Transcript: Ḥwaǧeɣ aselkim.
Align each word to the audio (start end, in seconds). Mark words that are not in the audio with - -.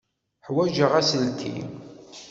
Ḥwaǧeɣ 0.47 0.91
aselkim. 0.99 1.69